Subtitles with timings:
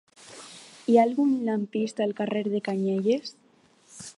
[0.91, 3.37] Hi ha algun lampista al carrer de Canyelles?